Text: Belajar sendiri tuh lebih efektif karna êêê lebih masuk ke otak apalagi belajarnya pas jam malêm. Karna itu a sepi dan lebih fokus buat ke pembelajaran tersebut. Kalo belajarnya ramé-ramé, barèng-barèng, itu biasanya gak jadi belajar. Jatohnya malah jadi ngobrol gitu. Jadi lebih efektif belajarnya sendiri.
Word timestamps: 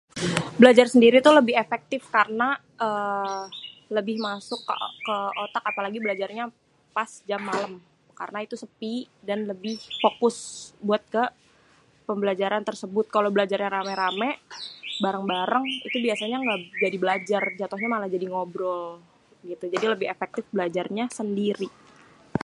Belajar 0.61 0.87
sendiri 0.93 1.17
tuh 1.25 1.33
lebih 1.39 1.55
efektif 1.63 2.01
karna 2.15 2.49
êêê 2.87 3.35
lebih 3.97 4.17
masuk 4.27 4.59
ke 5.07 5.15
otak 5.43 5.63
apalagi 5.71 5.97
belajarnya 6.05 6.45
pas 6.95 7.11
jam 7.29 7.41
malêm. 7.49 7.73
Karna 8.19 8.39
itu 8.45 8.55
a 8.59 8.61
sepi 8.63 8.95
dan 9.29 9.39
lebih 9.51 9.75
fokus 10.01 10.37
buat 10.87 11.03
ke 11.13 11.23
pembelajaran 12.07 12.63
tersebut. 12.69 13.05
Kalo 13.15 13.27
belajarnya 13.35 13.69
ramé-ramé, 13.77 14.29
barèng-barèng, 15.03 15.65
itu 15.87 15.97
biasanya 16.07 16.37
gak 16.47 16.59
jadi 16.83 16.97
belajar. 17.03 17.43
Jatohnya 17.59 17.89
malah 17.93 18.09
jadi 18.15 18.25
ngobrol 18.33 18.87
gitu. 19.51 19.65
Jadi 19.75 19.85
lebih 19.93 20.07
efektif 20.15 20.43
belajarnya 20.55 21.05
sendiri. 21.19 21.69